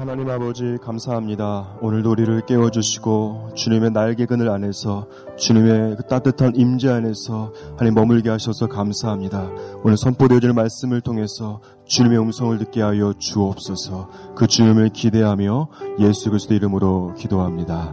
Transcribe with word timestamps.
하나님 0.00 0.30
아버지 0.30 0.78
감사합니다. 0.80 1.76
오늘도 1.82 2.12
우리를 2.12 2.46
깨워주시고 2.46 3.50
주님의 3.54 3.90
날개 3.90 4.24
그늘 4.24 4.48
안에서 4.48 5.06
주님의 5.36 5.96
그 5.96 6.02
따뜻한 6.04 6.56
임재 6.56 6.88
안에서 6.88 7.52
하나님 7.76 7.96
머물게 7.96 8.30
하셔서 8.30 8.66
감사합니다. 8.66 9.50
오늘 9.84 9.98
선포되어질 9.98 10.54
말씀을 10.54 11.02
통해서 11.02 11.60
주님의 11.86 12.18
음성을 12.18 12.56
듣게 12.56 12.80
하여 12.80 13.12
주옵소서 13.18 14.08
그 14.34 14.46
주님을 14.46 14.88
기대하며 14.88 15.68
예수 15.98 16.30
그리스도 16.30 16.54
이름으로 16.54 17.14
기도합니다. 17.18 17.92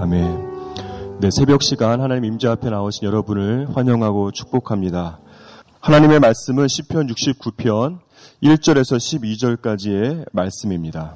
아멘. 0.00 1.18
네, 1.20 1.30
새벽 1.30 1.62
시간 1.62 2.02
하나님 2.02 2.26
임재 2.26 2.46
앞에 2.46 2.68
나오신 2.68 3.06
여러분을 3.06 3.74
환영하고 3.74 4.32
축복합니다. 4.32 5.18
하나님의 5.80 6.20
말씀은 6.20 6.68
시편 6.68 7.06
69편 7.06 8.00
1절에서 8.42 8.98
12절까지의 8.98 10.26
말씀입니다. 10.32 11.14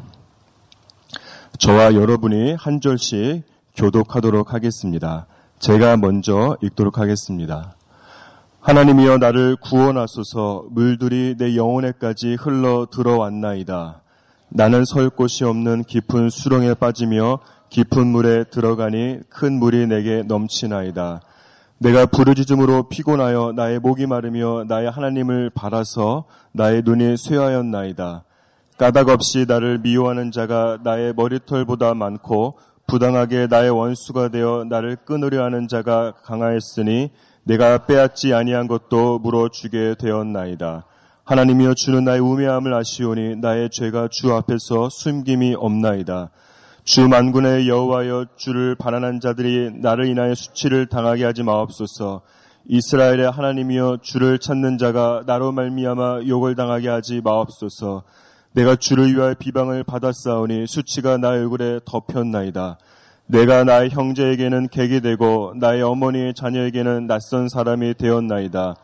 저와 1.58 1.94
여러분이 1.94 2.54
한 2.54 2.80
절씩 2.80 3.42
교독하도록 3.76 4.52
하겠습니다. 4.52 5.26
제가 5.58 5.96
먼저 5.96 6.56
읽도록 6.60 6.98
하겠습니다. 6.98 7.74
하나님이여 8.60 9.18
나를 9.18 9.56
구원하소서 9.56 10.66
물들이 10.70 11.36
내 11.38 11.56
영혼에까지 11.56 12.34
흘러 12.34 12.86
들어왔나이다. 12.90 14.00
나는 14.48 14.84
설 14.84 15.08
곳이 15.08 15.44
없는 15.44 15.84
깊은 15.84 16.30
수렁에 16.30 16.74
빠지며 16.74 17.38
깊은 17.70 18.06
물에 18.06 18.44
들어가니 18.44 19.20
큰 19.28 19.58
물이 19.58 19.86
내게 19.86 20.22
넘치나이다. 20.22 21.20
내가 21.78 22.06
부르짖음으로 22.06 22.88
피곤하여 22.88 23.52
나의 23.56 23.78
목이 23.78 24.06
마르며 24.06 24.64
나의 24.68 24.90
하나님을 24.90 25.50
바라서 25.50 26.24
나의 26.52 26.82
눈이 26.84 27.16
쇠하였나이다. 27.16 28.24
까닭 28.82 29.10
없이 29.10 29.44
나를 29.46 29.78
미워하는 29.78 30.32
자가 30.32 30.78
나의 30.82 31.14
머리털보다 31.14 31.94
많고 31.94 32.58
부당하게 32.88 33.46
나의 33.46 33.70
원수가 33.70 34.30
되어 34.30 34.64
나를 34.68 34.96
끊으려 35.04 35.44
하는 35.44 35.68
자가 35.68 36.14
강하였으니 36.24 37.12
내가 37.44 37.86
빼앗지 37.86 38.34
아니한 38.34 38.66
것도 38.66 39.20
물어 39.20 39.50
주게 39.50 39.94
되었나이다. 39.96 40.84
하나님이여 41.22 41.74
주는 41.74 42.02
나의 42.02 42.18
우매함을 42.18 42.74
아시오니 42.74 43.36
나의 43.36 43.70
죄가 43.70 44.08
주 44.10 44.34
앞에서 44.34 44.88
숨김이 44.88 45.54
없나이다. 45.56 46.30
주 46.82 47.06
만군의 47.06 47.68
여호와여 47.68 48.26
주를 48.34 48.74
반환한 48.74 49.20
자들이 49.20 49.74
나를 49.80 50.08
인하여 50.08 50.34
수치를 50.34 50.86
당하게 50.86 51.22
하지 51.22 51.44
마옵소서. 51.44 52.22
이스라엘의 52.66 53.30
하나님이여 53.30 53.98
주를 54.02 54.40
찾는 54.40 54.78
자가 54.78 55.22
나로 55.24 55.52
말미암아 55.52 56.22
욕을 56.26 56.56
당하게 56.56 56.88
하지 56.88 57.20
마옵소서. 57.22 58.02
내가 58.54 58.76
주를 58.76 59.14
위하여 59.14 59.34
비방을 59.34 59.84
받았사오니 59.84 60.66
수치가 60.66 61.16
나의 61.16 61.40
얼굴에 61.40 61.80
덮였나이다. 61.84 62.78
내가 63.26 63.64
나의 63.64 63.90
형제에게는 63.90 64.68
객이 64.68 65.00
되고 65.00 65.54
나의 65.56 65.82
어머니의 65.82 66.34
자녀에게는 66.34 67.06
낯선 67.06 67.48
사람이 67.48 67.94
되었나이다. 67.94 68.76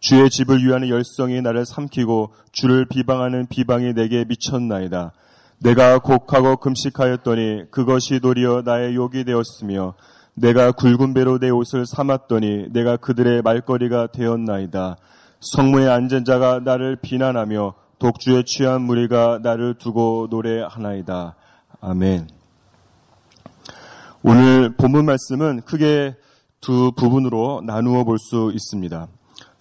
주의 0.00 0.28
집을 0.28 0.64
위하는 0.64 0.88
열성이 0.88 1.40
나를 1.40 1.64
삼키고 1.64 2.32
주를 2.50 2.84
비방하는 2.86 3.46
비방이 3.46 3.94
내게 3.94 4.24
미쳤나이다. 4.24 5.12
내가 5.60 6.00
곡하고 6.00 6.56
금식하였더니 6.56 7.70
그것이 7.70 8.18
도리어 8.18 8.62
나의 8.64 8.96
욕이 8.96 9.22
되었으며 9.22 9.94
내가 10.34 10.72
굵은 10.72 11.14
배로 11.14 11.38
내 11.38 11.50
옷을 11.50 11.86
삼았더니 11.86 12.72
내가 12.72 12.96
그들의 12.96 13.42
말거리가 13.42 14.08
되었나이다. 14.08 14.96
성무에 15.40 15.86
앉은 15.86 16.24
자가 16.24 16.58
나를 16.64 16.96
비난하며 16.96 17.81
독주에 18.02 18.42
취한 18.42 18.82
무리가 18.82 19.38
나를 19.44 19.74
두고 19.74 20.26
노래하나이다. 20.28 21.36
아멘. 21.80 22.28
오늘 24.24 24.74
본문 24.76 25.04
말씀은 25.04 25.60
크게 25.62 26.16
두 26.60 26.90
부분으로 26.96 27.62
나누어 27.64 28.02
볼 28.02 28.18
수 28.18 28.50
있습니다. 28.52 29.06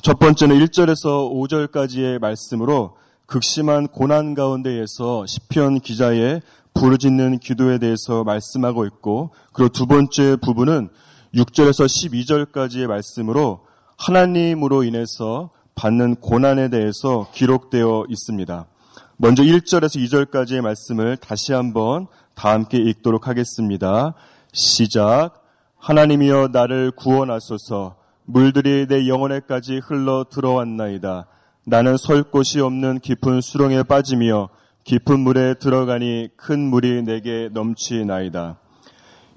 첫 0.01 0.17
번째는 0.17 0.57
1절에서 0.57 1.31
5절까지의 1.31 2.17
말씀으로 2.17 2.97
극심한 3.27 3.87
고난 3.87 4.33
가운데에서 4.33 5.27
시편 5.27 5.81
기자의 5.81 6.41
부르짖는 6.73 7.37
기도에 7.37 7.77
대해서 7.77 8.23
말씀하고 8.23 8.87
있고 8.87 9.29
그리고 9.53 9.69
두 9.69 9.85
번째 9.85 10.37
부분은 10.37 10.89
6절에서 11.35 11.85
12절까지의 11.85 12.87
말씀으로 12.87 13.59
하나님으로 13.99 14.83
인해서 14.83 15.51
받는 15.75 16.15
고난에 16.15 16.69
대해서 16.69 17.29
기록되어 17.33 18.05
있습니다. 18.09 18.65
먼저 19.17 19.43
1절에서 19.43 20.03
2절까지의 20.03 20.61
말씀을 20.61 21.17
다시 21.17 21.53
한번 21.53 22.07
다 22.33 22.51
함께 22.51 22.77
읽도록 22.77 23.27
하겠습니다. 23.27 24.13
시작. 24.53 25.43
하나님이여 25.77 26.49
나를 26.51 26.91
구원하소서 26.91 27.95
물들이 28.25 28.87
내 28.87 29.07
영혼에까지 29.07 29.79
흘러 29.79 30.25
들어왔나이다. 30.29 31.27
나는 31.65 31.97
설 31.97 32.23
곳이 32.23 32.59
없는 32.59 32.99
깊은 32.99 33.41
수렁에 33.41 33.83
빠지며 33.83 34.49
깊은 34.83 35.19
물에 35.19 35.55
들어가니 35.55 36.29
큰 36.35 36.59
물이 36.59 37.03
내게 37.03 37.49
넘치나이다. 37.53 38.57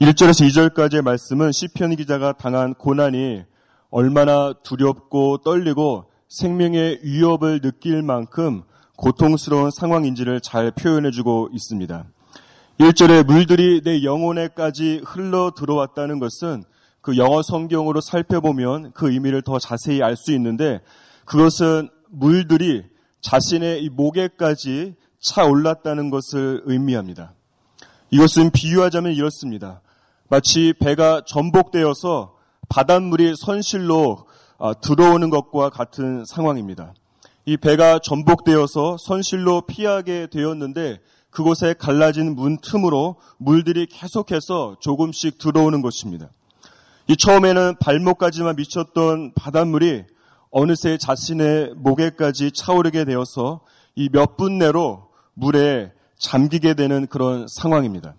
1절에서 0.00 0.48
2절까지의 0.48 1.02
말씀은 1.02 1.52
시편 1.52 1.96
기자가 1.96 2.32
당한 2.32 2.74
고난이 2.74 3.44
얼마나 3.90 4.52
두렵고 4.62 5.38
떨리고 5.38 6.06
생명의 6.34 6.98
위협을 7.04 7.60
느낄 7.60 8.02
만큼 8.02 8.64
고통스러운 8.96 9.70
상황인지를 9.70 10.40
잘 10.40 10.72
표현해주고 10.72 11.50
있습니다. 11.52 12.04
1절에 12.80 13.24
물들이 13.24 13.80
내 13.84 14.02
영혼에까지 14.02 15.02
흘러 15.04 15.52
들어왔다는 15.56 16.18
것은 16.18 16.64
그 17.00 17.16
영어 17.18 17.40
성경으로 17.42 18.00
살펴보면 18.00 18.90
그 18.94 19.12
의미를 19.12 19.42
더 19.42 19.60
자세히 19.60 20.02
알 20.02 20.16
수 20.16 20.32
있는데 20.32 20.80
그것은 21.24 21.88
물들이 22.10 22.82
자신의 23.20 23.88
목에까지 23.90 24.96
차 25.20 25.44
올랐다는 25.44 26.10
것을 26.10 26.62
의미합니다. 26.64 27.32
이것은 28.10 28.50
비유하자면 28.50 29.12
이렇습니다. 29.12 29.82
마치 30.28 30.74
배가 30.80 31.22
전복되어서 31.24 32.34
바닷물이 32.68 33.34
선실로 33.36 34.26
아, 34.26 34.33
들어오는 34.82 35.30
것과 35.30 35.70
같은 35.70 36.24
상황입니다. 36.26 36.94
이 37.46 37.56
배가 37.56 37.98
전복되어서 37.98 38.96
선실로 38.98 39.62
피하게 39.62 40.28
되었는데 40.30 41.00
그곳에 41.30 41.74
갈라진 41.74 42.34
문 42.34 42.58
틈으로 42.58 43.16
물들이 43.38 43.86
계속해서 43.86 44.76
조금씩 44.80 45.38
들어오는 45.38 45.82
것입니다. 45.82 46.28
이 47.08 47.16
처음에는 47.16 47.76
발목까지만 47.80 48.56
미쳤던 48.56 49.32
바닷물이 49.34 50.04
어느새 50.50 50.96
자신의 50.96 51.74
목에까지 51.76 52.52
차오르게 52.52 53.04
되어서 53.04 53.60
이 53.96 54.08
몇 54.08 54.36
분 54.36 54.58
내로 54.58 55.08
물에 55.34 55.92
잠기게 56.18 56.74
되는 56.74 57.06
그런 57.08 57.46
상황입니다. 57.48 58.14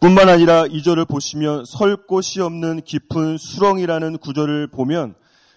뿐만 0.00 0.28
아니라 0.28 0.64
이 0.70 0.82
절을 0.82 1.04
보시면 1.04 1.64
설 1.66 1.96
곳이 2.06 2.40
없는 2.40 2.82
깊은 2.82 3.36
수렁이라는 3.38 4.18
구절을 4.18 4.68
보면 4.68 5.14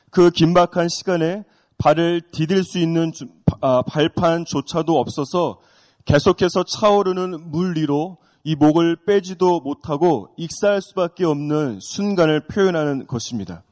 그 0.10 0.32
긴박한 0.32 0.90
시간에 0.90 1.44
발을 1.78 2.22
디딜 2.32 2.64
수 2.64 2.78
있는 2.80 3.12
아, 3.62 3.82
발판조차도 3.84 5.00
없어서 5.00 5.60
계속해서 6.06 6.64
차오르는 6.64 7.52
물 7.52 7.78
위로 7.78 8.18
이 8.44 8.56
목을 8.56 8.98
빼지도 9.06 9.60
못하고 9.60 10.30
익사할 10.38 10.82
수밖에 10.82 11.26
없는 11.26 11.80
순간을 11.82 12.48
표현하는 12.48 13.08
것입니다. 13.08 13.64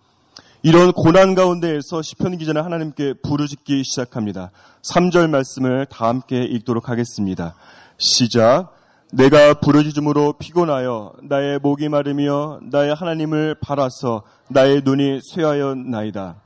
이런 0.63 0.91
고난 0.91 1.35
가운데에서 1.35 2.01
시편 2.01 2.37
기자는 2.37 2.63
하나님께 2.63 3.15
부르짖기 3.23 3.83
시작합니다. 3.83 4.51
3절 4.83 5.29
말씀을 5.29 5.85
다 5.85 6.07
함께 6.07 6.43
읽도록 6.43 6.89
하겠습니다. 6.89 7.55
시작. 7.97 8.76
내가 9.13 9.53
부르짖음으로 9.53 10.33
피곤하여 10.33 11.13
나의 11.23 11.59
목이 11.59 11.87
마르며 11.87 12.59
나의 12.63 12.93
하나님을 12.93 13.55
바라서 13.61 14.23
나의 14.49 14.81
눈이 14.83 15.21
쇠하였나이다. 15.33 16.41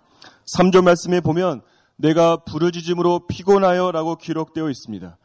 3절 0.57 0.83
말씀에 0.83 1.21
보면 1.21 1.62
내가 1.95 2.38
부르짖음으로 2.38 3.27
피곤하여라고 3.27 4.15
기록되어 4.18 4.69
있습니다. 4.69 5.18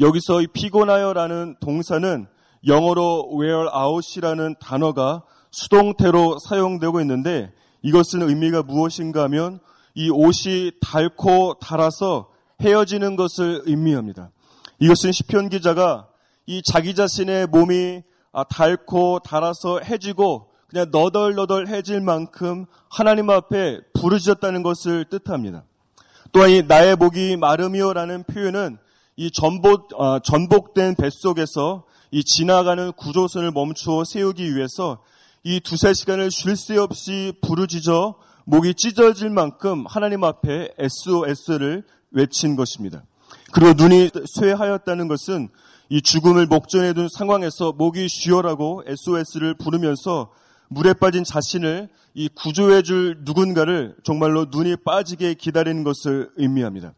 여기서 0.00 0.42
이 0.42 0.46
피곤하여라는 0.46 1.56
동사는 1.60 2.26
영어로 2.66 3.30
wear 3.40 3.68
out이라는 3.74 4.56
단어가 4.60 5.22
수동태로 5.50 6.38
사용되고 6.48 7.00
있는데 7.00 7.52
이것은 7.82 8.22
의미가 8.22 8.62
무엇인가 8.62 9.24
하면 9.24 9.58
이 9.94 10.10
옷이 10.10 10.72
닳고 10.80 11.54
닳아서 11.60 12.30
헤어지는 12.60 13.16
것을 13.16 13.62
의미합니다. 13.66 14.30
이것은 14.78 15.12
시편 15.12 15.48
기자가 15.48 16.08
이 16.46 16.62
자기 16.62 16.94
자신의 16.94 17.46
몸이 17.46 18.02
아, 18.32 18.44
닳고 18.44 19.20
닳아서 19.20 19.80
해지고 19.80 20.50
그냥 20.68 20.88
너덜너덜해질 20.90 22.00
만큼 22.00 22.66
하나님 22.90 23.30
앞에 23.30 23.80
부르짖었다는 23.94 24.62
것을 24.62 25.04
뜻합니다. 25.08 25.64
또한 26.32 26.50
이 26.50 26.62
나의 26.62 26.96
목이 26.96 27.36
마름이요라는 27.36 28.24
표현은 28.24 28.78
이 29.16 29.30
전복, 29.30 29.88
어, 29.94 30.18
전복된 30.18 30.96
뱃속에서 30.96 31.84
이 32.10 32.24
지나가는 32.24 32.92
구조선을 32.92 33.52
멈추어 33.52 34.02
세우기 34.04 34.56
위해서 34.56 35.02
이 35.44 35.60
두세 35.60 35.94
시간을 35.94 36.30
쉴 36.30 36.56
새 36.56 36.76
없이 36.76 37.32
부르짖어 37.40 38.16
목이 38.44 38.74
찢어질 38.74 39.30
만큼 39.30 39.84
하나님 39.86 40.24
앞에 40.24 40.70
SOS를 40.78 41.84
외친 42.10 42.56
것입니다. 42.56 43.04
그리고 43.52 43.72
눈이 43.74 44.10
쇠하였다는 44.26 45.08
것은 45.08 45.48
이 45.90 46.00
죽음을 46.00 46.46
목전에 46.46 46.92
둔 46.94 47.08
상황에서 47.08 47.72
목이 47.72 48.08
쉬어라고 48.08 48.82
SOS를 48.86 49.54
부르면서 49.54 50.30
물에 50.68 50.94
빠진 50.94 51.24
자신을 51.24 51.88
이 52.14 52.28
구조해 52.28 52.82
줄 52.82 53.18
누군가를 53.20 53.96
정말로 54.02 54.46
눈이 54.50 54.76
빠지게 54.84 55.34
기다리는 55.34 55.84
것을 55.84 56.30
의미합니다. 56.36 56.94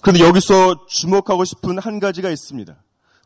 그런데 0.00 0.24
여기서 0.24 0.86
주목하고 0.86 1.44
싶은 1.44 1.78
한 1.78 2.00
가지가 2.00 2.30
있습니다. 2.30 2.74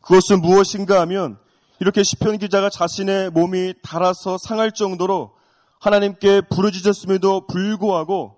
그것은 0.01 0.41
무엇인가 0.41 1.01
하면 1.01 1.37
이렇게 1.79 2.03
시편 2.03 2.37
기자가 2.37 2.69
자신의 2.69 3.31
몸이 3.31 3.75
닳아서 3.81 4.37
상할 4.37 4.71
정도로 4.71 5.31
하나님께 5.79 6.41
부르짖었음에도 6.49 7.47
불구하고 7.47 8.35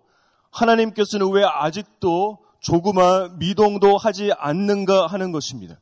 하나님께서는 0.51 1.31
왜 1.31 1.43
아직도 1.43 2.39
조그만 2.59 3.39
미동도 3.39 3.97
하지 3.97 4.31
않는가 4.37 5.07
하는 5.07 5.31
것입니다. 5.31 5.79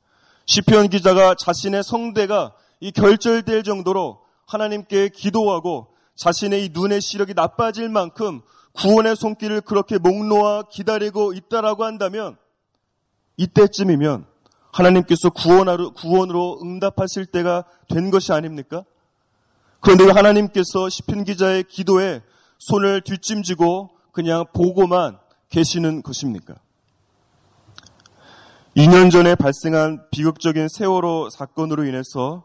시편 0.48 0.90
기자가 0.90 1.36
자신의 1.36 1.84
성대가 1.84 2.54
이 2.80 2.92
결절될 2.92 3.64
정도로 3.64 4.22
하나님께 4.48 5.10
기도하고 5.10 5.88
자신의 6.16 6.66
이 6.66 6.70
눈의 6.70 7.02
시력이 7.02 7.34
나빠질 7.34 7.90
만큼 7.90 8.42
구원의 8.74 9.18
손길을 9.18 9.62
그렇게 9.62 9.98
목 9.98 10.26
놓아 10.26 10.64
기다리고 10.72 11.34
있다라고 11.34 11.84
한다면 11.84 12.38
이때쯤이면 13.36 14.26
하나님께서 14.72 15.30
구원하러, 15.32 15.92
구원으로 15.92 16.60
응답하실 16.62 17.26
때가 17.26 17.66
된 17.90 18.10
것이 18.10 18.32
아닙니까? 18.32 18.84
그런데 19.82 20.10
하나님께서 20.10 20.90
시편 20.90 21.26
기자의 21.26 21.66
기도에 21.66 22.22
손을 22.60 23.02
뒷짐지고 23.02 23.90
그냥 24.12 24.46
보고만 24.54 25.20
계시는 25.50 26.04
것입니까? 26.04 26.56
2년 28.78 29.10
전에 29.10 29.34
발생한 29.34 30.04
비극적인 30.12 30.68
세월호 30.70 31.32
사건으로 31.32 31.86
인해서 31.86 32.44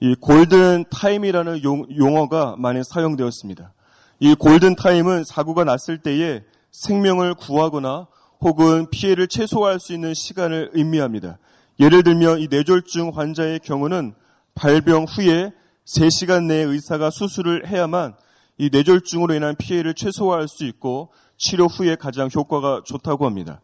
이 0.00 0.14
골든 0.14 0.86
타임이라는 0.90 1.62
용 1.62 2.16
어가 2.16 2.56
많이 2.56 2.80
사용되었습니다. 2.82 3.74
이 4.18 4.34
골든 4.34 4.76
타임은 4.76 5.24
사고가 5.24 5.64
났을 5.64 5.98
때에 5.98 6.42
생명을 6.70 7.34
구하거나 7.34 8.06
혹은 8.40 8.88
피해를 8.90 9.28
최소화할 9.28 9.78
수 9.78 9.92
있는 9.92 10.14
시간을 10.14 10.70
의미합니다. 10.72 11.36
예를 11.78 12.02
들면 12.02 12.38
이 12.40 12.48
뇌졸중 12.48 13.12
환자의 13.14 13.60
경우는 13.60 14.14
발병 14.54 15.04
후에 15.04 15.52
3시간 15.84 16.44
내에 16.44 16.62
의사가 16.62 17.10
수술을 17.10 17.66
해야만 17.66 18.14
이 18.56 18.70
뇌졸중으로 18.72 19.34
인한 19.34 19.54
피해를 19.54 19.92
최소화할 19.92 20.48
수 20.48 20.64
있고 20.64 21.12
치료 21.36 21.66
후에 21.66 21.96
가장 21.96 22.30
효과가 22.34 22.84
좋다고 22.86 23.26
합니다. 23.26 23.60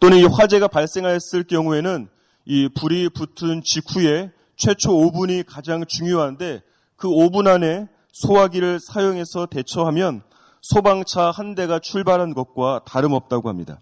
또는 0.00 0.18
이 0.18 0.24
화재가 0.24 0.68
발생하였을 0.68 1.44
경우에는 1.44 2.08
이 2.46 2.68
불이 2.68 3.10
붙은 3.10 3.62
직후에 3.64 4.30
최초 4.56 4.90
5분이 4.90 5.44
가장 5.46 5.84
중요한데 5.86 6.62
그 6.96 7.08
5분 7.08 7.46
안에 7.46 7.88
소화기를 8.12 8.80
사용해서 8.80 9.46
대처하면 9.46 10.22
소방차 10.62 11.30
한 11.30 11.54
대가 11.54 11.78
출발한 11.78 12.34
것과 12.34 12.82
다름없다고 12.84 13.48
합니다. 13.48 13.80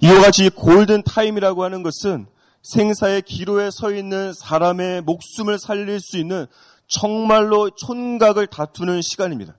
이와 0.00 0.20
같이 0.20 0.50
골든 0.50 1.02
타임이라고 1.02 1.64
하는 1.64 1.82
것은 1.82 2.26
생사의 2.62 3.22
기로에 3.22 3.70
서 3.70 3.92
있는 3.92 4.32
사람의 4.32 5.02
목숨을 5.02 5.58
살릴 5.58 6.00
수 6.00 6.18
있는 6.18 6.46
정말로 6.88 7.70
촌각을 7.70 8.46
다투는 8.48 9.02
시간입니다. 9.02 9.56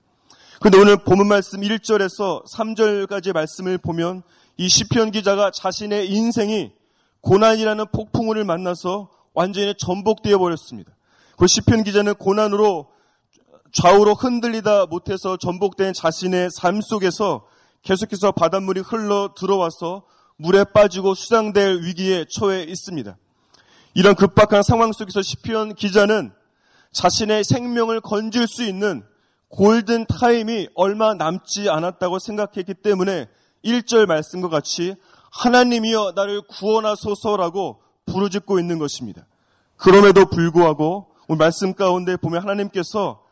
그런데 0.59 0.77
오늘 0.79 0.97
본문 0.97 1.27
말씀 1.27 1.61
1절에서 1.61 2.43
3절까지 2.51 3.33
말씀을 3.33 3.77
보면 3.77 4.23
이 4.57 4.69
시편 4.69 5.11
기자가 5.11 5.51
자신의 5.51 6.09
인생이 6.09 6.71
고난이라는 7.21 7.85
폭풍우를 7.91 8.43
만나서 8.43 9.11
완전히 9.33 9.75
전복되어 9.77 10.39
버렸습니다. 10.39 10.91
그 11.37 11.45
시편 11.45 11.83
기자는 11.83 12.15
고난으로 12.15 12.87
좌우로 13.71 14.15
흔들리다 14.15 14.87
못해서 14.87 15.37
전복된 15.37 15.93
자신의 15.93 16.49
삶 16.51 16.81
속에서 16.81 17.45
계속해서 17.83 18.31
바닷물이 18.31 18.81
흘러 18.81 19.35
들어와서 19.37 20.03
물에 20.37 20.63
빠지고 20.63 21.13
수상될 21.13 21.83
위기에 21.83 22.25
처해 22.27 22.63
있습니다. 22.63 23.15
이런 23.93 24.15
급박한 24.15 24.63
상황 24.63 24.91
속에서 24.91 25.21
시편 25.21 25.75
기자는 25.75 26.31
자신의 26.91 27.43
생명을 27.43 28.01
건질 28.01 28.47
수 28.47 28.63
있는 28.63 29.03
골든 29.49 30.07
타임이 30.07 30.69
얼마 30.73 31.13
남지 31.13 31.69
않았다고 31.69 32.17
생각했기 32.17 32.73
때문에 32.73 33.27
1절 33.67 34.05
말씀과 34.05 34.49
같이 34.49 34.95
하나님이여 35.31 36.13
나를 36.15 36.41
구원하소서라고 36.47 37.81
부르짖고 38.05 38.59
있는 38.59 38.79
것입니다. 38.79 39.25
그럼에도 39.75 40.25
불구하고 40.25 41.07
오늘 41.27 41.37
말씀 41.37 41.73
가운데 41.73 42.15
보면 42.15 42.41
하나님께서 42.41 43.23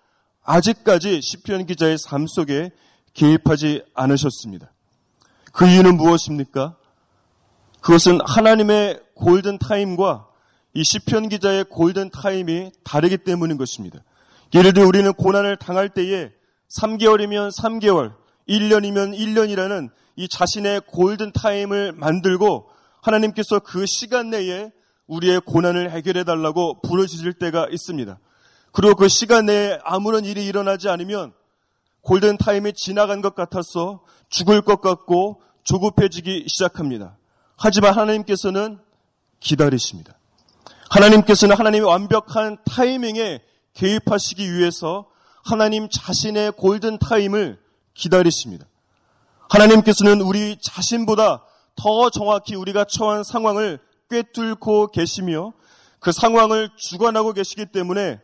아직까지 0.43 1.21
시편 1.21 1.65
기자의 1.65 1.97
삶 1.97 2.27
속에 2.27 2.71
개입하지 3.13 3.83
않으셨습니다. 3.93 4.71
그 5.53 5.67
이유는 5.67 5.95
무엇입니까? 5.95 6.75
그것은 7.79 8.19
하나님의 8.25 8.99
골든 9.15 9.57
타임과 9.59 10.27
이 10.73 10.83
시편 10.83 11.29
기자의 11.29 11.65
골든 11.69 12.09
타임이 12.09 12.71
다르기 12.83 13.17
때문인 13.19 13.57
것입니다. 13.57 13.99
예를 14.53 14.73
들어 14.73 14.85
우리는 14.85 15.11
고난을 15.13 15.55
당할 15.55 15.89
때에 15.89 16.31
3개월이면 16.77 17.51
3개월, 17.57 18.13
1년이면 18.49 19.17
1년이라는 19.17 19.89
이 20.15 20.27
자신의 20.27 20.81
골든 20.88 21.31
타임을 21.33 21.91
만들고 21.94 22.69
하나님께서 23.01 23.59
그 23.59 23.85
시간 23.85 24.29
내에 24.29 24.71
우리의 25.07 25.41
고난을 25.41 25.91
해결해 25.91 26.23
달라고 26.23 26.81
부르짖을 26.81 27.33
때가 27.33 27.67
있습니다. 27.69 28.17
그리고 28.71 28.95
그 28.95 29.07
시간 29.07 29.45
내에 29.45 29.79
아무런 29.83 30.25
일이 30.25 30.45
일어나지 30.45 30.89
않으면 30.89 31.33
골든 32.01 32.38
타임이 32.38 32.73
지나간 32.73 33.21
것 33.21 33.35
같아서 33.35 34.01
죽을 34.29 34.62
것 34.62 34.81
같고 34.81 35.41
조급해지기 35.63 36.45
시작합니다. 36.47 37.18
하지만 37.57 37.94
하나님께서는 37.94 38.79
기다리십니다. 39.39 40.18
하나님께서는 40.89 41.56
하나님의 41.56 41.88
완벽한 41.88 42.57
타이밍에 42.65 43.41
개입하시기 43.73 44.54
위해서 44.54 45.09
하나님 45.44 45.90
자신의 45.90 46.54
골든 46.54 46.99
타임을 46.99 47.59
기다리십니다. 47.94 48.66
하나님께서는 49.49 50.21
우리 50.21 50.57
자신보다 50.61 51.44
더 51.75 52.09
정확히 52.09 52.56
우리가 52.56 52.85
처한 52.85 53.23
상황을 53.23 53.80
꿰뚫고 54.09 54.87
계시며 54.87 55.54
그 55.99 56.11
상황을 56.11 56.69
주관하고 56.78 57.33
계시기 57.33 57.66
때문에 57.68 58.19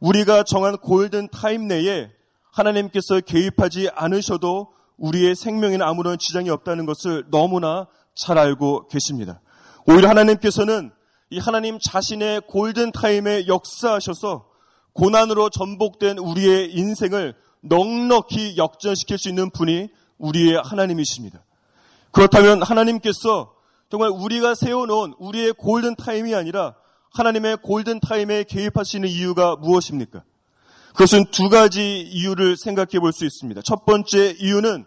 우리가 0.00 0.42
정한 0.44 0.76
골든 0.78 1.28
타임 1.28 1.68
내에 1.68 2.10
하나님께서 2.52 3.20
개입하지 3.20 3.90
않으셔도 3.94 4.72
우리의 4.96 5.34
생명에는 5.34 5.82
아무런 5.86 6.18
지장이 6.18 6.50
없다는 6.50 6.86
것을 6.86 7.24
너무나 7.30 7.86
잘 8.14 8.38
알고 8.38 8.88
계십니다. 8.88 9.40
오히려 9.86 10.08
하나님께서는 10.08 10.90
이 11.30 11.38
하나님 11.38 11.78
자신의 11.78 12.42
골든 12.48 12.92
타임에 12.92 13.46
역사하셔서 13.46 14.46
고난으로 14.92 15.48
전복된 15.50 16.18
우리의 16.18 16.72
인생을 16.74 17.34
넉넉히 17.62 18.56
역전시킬 18.56 19.18
수 19.18 19.28
있는 19.28 19.50
분이 19.50 19.88
우리의 20.20 20.60
하나님이십니다. 20.64 21.42
그렇다면 22.12 22.62
하나님께서 22.62 23.54
정말 23.90 24.10
우리가 24.10 24.54
세워놓은 24.54 25.14
우리의 25.18 25.52
골든 25.54 25.96
타임이 25.96 26.34
아니라 26.34 26.74
하나님의 27.12 27.58
골든 27.62 28.00
타임에 28.00 28.44
개입하시는 28.44 29.08
이유가 29.08 29.56
무엇입니까? 29.56 30.22
그것은 30.92 31.24
두 31.32 31.48
가지 31.48 32.00
이유를 32.00 32.56
생각해 32.56 33.00
볼 33.00 33.12
수 33.12 33.24
있습니다. 33.24 33.62
첫 33.62 33.84
번째 33.84 34.36
이유는 34.38 34.84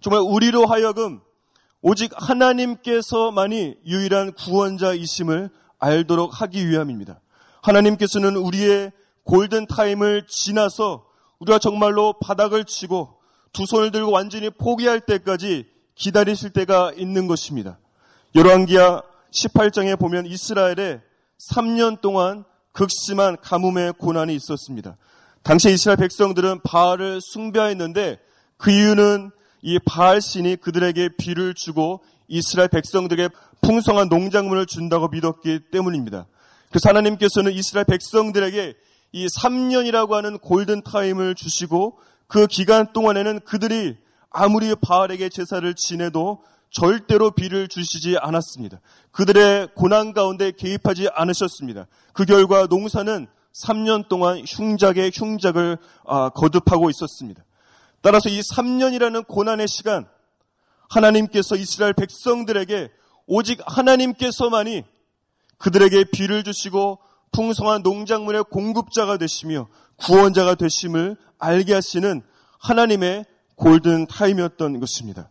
정말 0.00 0.22
우리로 0.22 0.66
하여금 0.66 1.20
오직 1.82 2.12
하나님께서만이 2.16 3.76
유일한 3.86 4.32
구원자이심을 4.32 5.50
알도록 5.78 6.40
하기 6.40 6.68
위함입니다. 6.68 7.20
하나님께서는 7.62 8.36
우리의 8.36 8.92
골든 9.24 9.66
타임을 9.66 10.26
지나서 10.28 11.06
우리가 11.38 11.58
정말로 11.58 12.14
바닥을 12.20 12.64
치고 12.64 13.19
두 13.52 13.66
손을 13.66 13.90
들고 13.90 14.10
완전히 14.10 14.50
포기할 14.50 15.00
때까지 15.00 15.66
기다리실 15.94 16.50
때가 16.50 16.92
있는 16.96 17.26
것입니다. 17.26 17.78
열왕기야 18.34 19.02
18장에 19.32 19.98
보면 19.98 20.26
이스라엘에 20.26 21.00
3년 21.52 22.00
동안 22.00 22.44
극심한 22.72 23.36
가뭄의 23.40 23.94
고난이 23.94 24.34
있었습니다. 24.34 24.96
당시 25.42 25.72
이스라엘 25.72 25.96
백성들은 25.96 26.60
바알을 26.62 27.20
숭배했는데 27.20 28.18
그 28.56 28.70
이유는 28.70 29.30
이 29.62 29.78
바알 29.78 30.20
신이 30.20 30.56
그들에게 30.56 31.10
비를 31.18 31.54
주고 31.54 32.02
이스라엘 32.28 32.68
백성들에게 32.68 33.34
풍성한 33.62 34.08
농작물을 34.08 34.66
준다고 34.66 35.08
믿었기 35.08 35.70
때문입니다. 35.70 36.26
그래서 36.68 36.88
하나님께서는 36.88 37.52
이스라엘 37.52 37.84
백성들에게 37.86 38.74
이 39.12 39.26
3년이라고 39.26 40.12
하는 40.12 40.38
골든 40.38 40.82
타임을 40.82 41.34
주시고 41.34 41.98
그 42.30 42.46
기간 42.46 42.92
동안에는 42.92 43.40
그들이 43.40 43.96
아무리 44.30 44.72
바알에게 44.76 45.28
제사를 45.30 45.74
지내도 45.74 46.44
절대로 46.70 47.32
비를 47.32 47.66
주시지 47.66 48.18
않았습니다. 48.18 48.80
그들의 49.10 49.70
고난 49.74 50.12
가운데 50.12 50.52
개입하지 50.52 51.08
않으셨습니다. 51.12 51.88
그 52.12 52.24
결과 52.24 52.66
농사는 52.66 53.26
3년 53.52 54.08
동안 54.08 54.44
흉작의 54.46 55.10
흉작을 55.12 55.78
아, 56.06 56.28
거듭하고 56.28 56.88
있었습니다. 56.90 57.44
따라서 58.00 58.28
이 58.28 58.38
3년이라는 58.38 59.26
고난의 59.26 59.66
시간, 59.66 60.06
하나님께서 60.88 61.56
이스라엘 61.56 61.94
백성들에게 61.94 62.90
오직 63.26 63.60
하나님께서만이 63.66 64.84
그들에게 65.58 66.04
비를 66.12 66.44
주시고 66.44 67.00
풍성한 67.32 67.82
농작물의 67.82 68.44
공급자가 68.44 69.16
되시며 69.18 69.66
구원자가 70.00 70.54
되심을 70.54 71.16
알게 71.38 71.74
하시는 71.74 72.22
하나님의 72.58 73.24
골든 73.56 74.06
타임이었던 74.06 74.80
것입니다. 74.80 75.30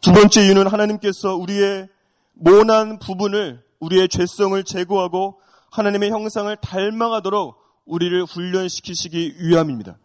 두 0.00 0.12
번째 0.12 0.44
이유는 0.44 0.66
하나님께서 0.66 1.36
우리의 1.36 1.88
모난 2.34 2.98
부분을 2.98 3.62
우리의 3.80 4.08
죄성을 4.08 4.62
제거하고 4.64 5.40
하나님의 5.70 6.10
형상을 6.10 6.54
닮아가도록 6.56 7.56
우리를 7.86 8.24
훈련시키시기 8.24 9.36
위함입니다. 9.38 9.98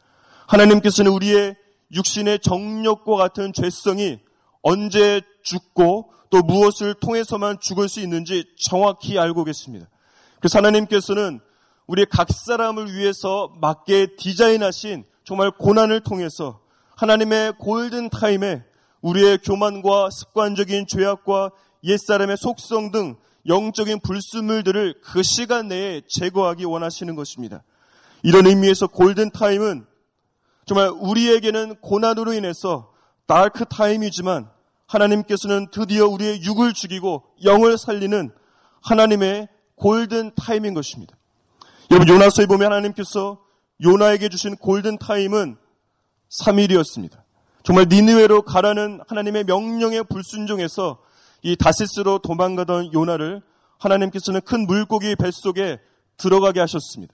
하나님께서는 0.48 1.12
우리의 1.12 1.56
육신의 1.94 2.40
정력과 2.40 3.16
같은 3.16 3.54
죄성이 3.54 4.20
언제 4.62 5.22
죽고 5.44 6.12
또 6.30 6.42
무엇을 6.42 6.94
통해서만 6.96 7.60
죽을 7.60 7.90
수 7.90 8.00
있는지 8.00 8.46
정확히 8.60 9.18
알고 9.18 9.44
계십니다. 9.44 9.88
그래서 10.40 10.60
하나님께서는 10.60 11.40
우리 11.90 12.06
각 12.06 12.28
사람을 12.32 12.94
위해서 12.94 13.52
맞게 13.60 14.16
디자인하신 14.16 15.06
정말 15.24 15.50
고난을 15.50 16.02
통해서 16.02 16.60
하나님의 16.96 17.54
골든 17.58 18.12
타임에 18.12 18.64
우리의 19.02 19.40
교만과 19.40 20.12
습관적인 20.12 20.86
죄악과 20.86 21.50
옛사람의 21.84 22.38
속성 22.38 22.92
등 22.92 23.16
영적인 23.48 24.02
불순물들을 24.02 25.02
그 25.02 25.24
시간 25.24 25.70
내에 25.70 26.04
제거하기 26.08 26.64
원하시는 26.64 27.16
것입니다. 27.16 27.64
이런 28.22 28.46
의미에서 28.46 28.86
골든 28.86 29.32
타임은 29.32 29.88
정말 30.68 30.90
우리에게는 30.90 31.78
고난으로 31.78 32.34
인해서 32.34 32.94
dark 33.26 33.66
time이지만 33.66 34.48
하나님께서는 34.86 35.70
드디어 35.72 36.06
우리의 36.06 36.44
육을 36.44 36.74
죽이고 36.74 37.24
영을 37.46 37.80
살리는 37.80 38.30
하나님의 38.84 39.48
골든 39.74 40.34
타임인 40.36 40.76
것입니다. 40.76 41.16
여러분 41.92 42.08
요나서에 42.08 42.46
보면 42.46 42.72
하나님께서 42.72 43.40
요나에게 43.84 44.30
주신 44.30 44.56
골든 44.58 45.00
타임은 45.00 45.58
3일이었습니다. 46.30 47.18
정말 47.64 47.88
니느웨로 47.90 48.44
가라는 48.44 49.02
하나님의 49.08 49.46
명령에 49.46 50.04
불순종해서 50.04 51.00
이 51.42 51.56
다시스로 51.56 52.20
도망가던 52.20 52.94
요나를 52.94 53.42
하나님께서는 53.80 54.42
큰 54.42 54.68
물고기 54.68 55.16
뱃속에 55.16 55.80
들어가게 56.18 56.60
하셨습니다. 56.60 57.14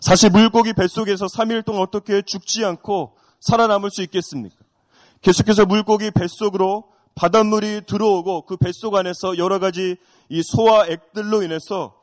사실 0.00 0.30
물고기 0.30 0.74
뱃속에서 0.74 1.26
3일 1.26 1.64
동안 1.64 1.80
어떻게 1.82 2.20
죽지 2.20 2.66
않고 2.66 3.16
살아남을 3.40 3.90
수 3.90 4.02
있겠습니까? 4.02 4.56
계속해서 5.22 5.64
물고기 5.64 6.10
뱃속으로 6.10 6.84
바닷물이 7.14 7.82
들어오고 7.86 8.42
그 8.42 8.58
뱃속 8.58 8.94
안에서 8.94 9.38
여러 9.38 9.58
가지 9.58 9.96
이 10.28 10.42
소화 10.42 10.86
액들로 10.86 11.42
인해서 11.42 11.94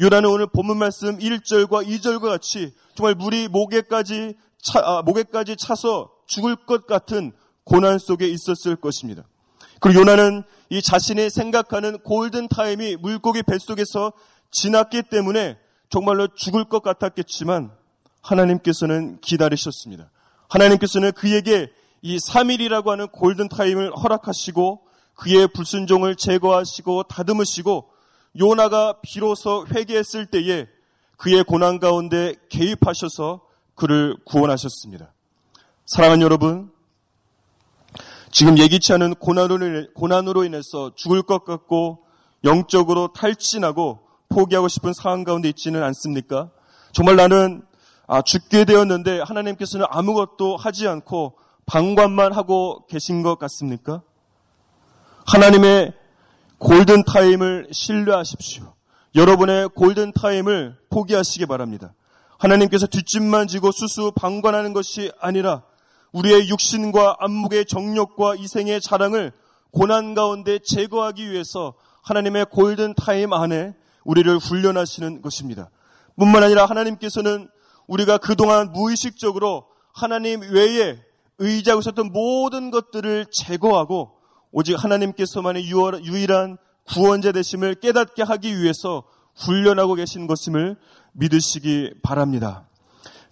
요나는 0.00 0.30
오늘 0.30 0.46
본문 0.46 0.78
말씀 0.78 1.18
1절과 1.18 1.86
2절과 1.86 2.22
같이 2.22 2.72
정말 2.94 3.14
물이 3.14 3.48
목에까지 3.48 4.34
차, 4.58 4.80
아, 4.82 5.02
목에까지 5.02 5.56
차서 5.56 6.10
죽을 6.26 6.56
것 6.56 6.86
같은 6.86 7.32
고난 7.64 7.98
속에 7.98 8.26
있었을 8.26 8.76
것입니다. 8.76 9.24
그리고 9.80 10.00
요나는 10.00 10.44
이 10.70 10.80
자신이 10.80 11.28
생각하는 11.28 11.98
골든 11.98 12.48
타임이 12.48 12.96
물고기 12.96 13.42
뱃속에서 13.42 14.12
지났기 14.50 15.02
때문에 15.10 15.58
정말로 15.90 16.26
죽을 16.28 16.64
것 16.64 16.82
같았겠지만 16.82 17.70
하나님께서는 18.22 19.20
기다리셨습니다. 19.20 20.10
하나님께서는 20.48 21.12
그에게 21.12 21.70
이 22.00 22.16
3일이라고 22.16 22.86
하는 22.86 23.08
골든 23.08 23.50
타임을 23.50 23.94
허락하시고 23.94 24.80
그의 25.16 25.48
불순종을 25.48 26.16
제거하시고 26.16 27.02
다듬으시고 27.04 27.91
요나가 28.38 29.00
비로소 29.02 29.66
회개했을 29.66 30.26
때에 30.26 30.66
그의 31.16 31.44
고난 31.44 31.78
가운데 31.78 32.34
개입하셔서 32.48 33.42
그를 33.74 34.16
구원하셨습니다. 34.24 35.12
사랑하는 35.86 36.22
여러분, 36.22 36.72
지금 38.30 38.56
예기치 38.56 38.92
않은 38.94 39.14
고난으로, 39.16 40.44
인해서 40.44 40.92
죽을 40.96 41.22
것 41.22 41.44
같고 41.44 42.04
영적으로 42.44 43.12
탈진하고 43.12 44.00
포기하고 44.30 44.68
싶은 44.68 44.92
상황 44.94 45.22
가운데 45.22 45.48
있지는 45.50 45.82
않습니까? 45.82 46.50
정말 46.92 47.16
나는 47.16 47.62
아, 48.06 48.22
죽게 48.22 48.64
되었는데 48.64 49.20
하나님께서는 49.20 49.86
아무것도 49.88 50.56
하지 50.56 50.88
않고 50.88 51.36
방관만 51.66 52.32
하고 52.32 52.86
계신 52.86 53.22
것 53.22 53.38
같습니까? 53.38 54.02
하나님의 55.26 55.94
골든 56.62 57.02
타임을 57.02 57.70
신뢰하십시오. 57.72 58.74
여러분의 59.16 59.70
골든 59.70 60.12
타임을 60.12 60.76
포기하시기 60.90 61.46
바랍니다. 61.46 61.92
하나님께서 62.38 62.86
뒷짐만 62.86 63.48
지고 63.48 63.72
수수 63.72 64.12
방관하는 64.14 64.72
것이 64.72 65.10
아니라 65.20 65.64
우리의 66.12 66.48
육신과 66.48 67.16
안목의 67.18 67.66
정욕과 67.66 68.36
이생의 68.36 68.80
자랑을 68.80 69.32
고난 69.72 70.14
가운데 70.14 70.60
제거하기 70.60 71.32
위해서 71.32 71.74
하나님의 72.04 72.46
골든 72.50 72.94
타임 72.94 73.32
안에 73.32 73.74
우리를 74.04 74.38
훈련하시는 74.38 75.20
것입니다. 75.20 75.68
뿐만 76.16 76.44
아니라 76.44 76.66
하나님께서는 76.66 77.48
우리가 77.88 78.18
그동안 78.18 78.70
무의식적으로 78.70 79.66
하나님 79.92 80.42
외에 80.42 80.96
의지하고 81.38 81.80
있었던 81.80 82.12
모든 82.12 82.70
것들을 82.70 83.26
제거하고 83.32 84.21
오직 84.52 84.82
하나님께서만의 84.82 85.64
유일한 86.04 86.58
구원자 86.86 87.32
되심을 87.32 87.76
깨닫게 87.76 88.22
하기 88.22 88.58
위해서 88.60 89.02
훈련하고 89.34 89.94
계신 89.94 90.26
것임을 90.26 90.76
믿으시기 91.12 91.94
바랍니다. 92.02 92.66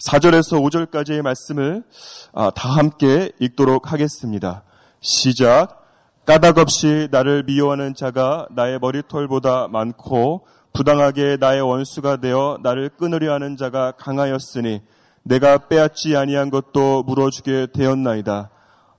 4절에서 0.07 0.61
5절까지의 0.63 1.21
말씀을 1.23 1.85
아, 2.33 2.51
다 2.51 2.71
함께 2.71 3.33
읽도록 3.39 3.93
하겠습니다. 3.93 4.63
시작. 5.01 5.77
까닭 6.25 6.59
없이 6.59 7.09
나를 7.11 7.43
미워하는 7.43 7.95
자가 7.95 8.47
나의 8.51 8.79
머리털보다 8.79 9.69
많고 9.69 10.47
부당하게 10.73 11.37
나의 11.39 11.61
원수가 11.61 12.19
되어 12.19 12.59
나를 12.63 12.91
끊으려 12.91 13.35
하는 13.35 13.57
자가 13.57 13.93
강하였으니 13.93 14.81
내가 15.23 15.59
빼앗지 15.69 16.17
아니한 16.17 16.51
것도 16.51 17.03
물어주게 17.03 17.69
되었나이다. 17.73 18.51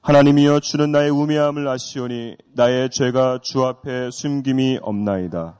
하나님이여 0.01 0.60
주는 0.62 0.91
나의 0.91 1.10
우매함을 1.10 1.67
아시오니 1.67 2.38
나의 2.53 2.89
죄가 2.89 3.39
주 3.43 3.63
앞에 3.63 4.10
숨김이 4.12 4.79
없나이다. 4.81 5.58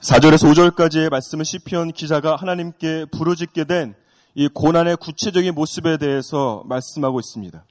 4절에서 0.00 0.52
5절까지의 0.52 1.10
말씀은 1.10 1.44
시편 1.44 1.92
기자가 1.92 2.36
하나님께 2.36 3.06
부르짖게 3.10 3.64
된 3.64 3.94
이 4.38 4.48
고난의 4.48 4.98
구체적인 4.98 5.54
모습에 5.54 5.96
대해서 5.96 6.62
말씀하고 6.66 7.20
있습니다. 7.20 7.64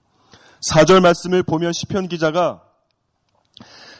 4절 0.67 0.99
말씀을 0.99 1.43
보면 1.43 1.73
시편 1.73 2.07
기자가 2.07 2.63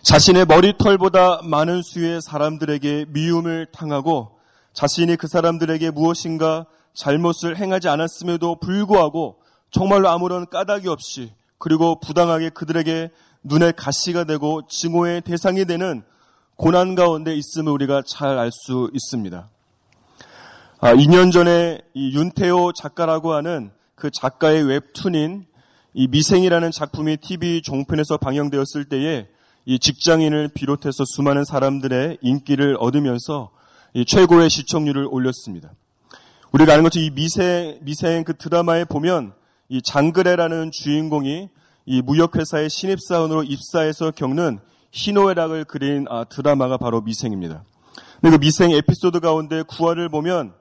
자신의 0.02 0.48
머리털보다 0.48 1.42
많은 1.44 1.84
수의 1.84 2.22
사람들에게 2.24 3.06
미움을 3.10 3.68
당하고 3.72 4.40
자신이 4.74 5.16
그 5.16 5.28
사람들에게 5.28 5.92
무엇인가 5.92 6.66
잘못을 6.96 7.58
행하지 7.58 7.88
않았음에도 7.88 8.56
불구하고 8.56 9.38
정말로 9.72 10.10
아무런 10.10 10.48
까닭이 10.50 10.88
없이 10.88 11.34
그리고 11.58 12.00
부당하게 12.00 12.50
그들에게 12.50 13.12
눈에 13.44 13.72
가시가 13.72 14.24
되고 14.24 14.66
증오의 14.68 15.22
대상이 15.22 15.66
되는 15.66 16.04
고난 16.56 16.96
가운데 16.96 17.36
있음을 17.36 17.72
우리가 17.72 18.04
잘 18.08 18.38
알 18.38 18.52
수 18.52 18.90
있습니다. 18.94 19.50
아, 20.80 20.94
2년 20.94 21.32
전에 21.32 21.82
이 21.94 22.16
윤태호 22.16 22.74
작가라고 22.74 23.34
하는 23.34 23.72
그 23.96 24.10
작가의 24.12 24.64
웹툰인 24.64 25.46
이 25.94 26.08
미생이라는 26.08 26.72
작품이 26.72 27.18
TV 27.18 27.62
종편에서 27.62 28.18
방영되었을 28.18 28.86
때에 28.90 29.28
이 29.66 29.80
직장인을 29.80 30.50
비롯해서 30.50 31.04
수많은 31.06 31.46
사람들의 31.46 32.20
인기를 32.22 32.78
얻으면서 32.80 33.52
최고의 34.06 34.50
시청률을 34.50 35.08
올렸습니다. 35.10 35.72
우리가 36.52 36.74
아는 36.74 36.84
것처럼 36.84 37.08
이 37.08 37.10
미생, 37.12 37.80
미생 37.82 38.24
그 38.24 38.36
드라마에 38.38 38.86
보면 38.86 39.34
이 39.70 39.82
장그래라는 39.82 40.72
주인공이 40.72 41.50
이 41.88 42.02
무역회사의 42.02 42.70
신입사원으로 42.70 43.44
입사해서 43.44 44.12
겪는 44.12 44.60
희노애락을 44.92 45.66
그린 45.66 46.06
아, 46.10 46.24
드라마가 46.24 46.78
바로 46.78 47.02
미생입니다. 47.02 47.64
근데 48.22 48.38
그 48.38 48.40
미생 48.40 48.72
에피소드 48.72 49.20
가운데 49.20 49.62
구화를 49.64 50.10
보면 50.10 50.54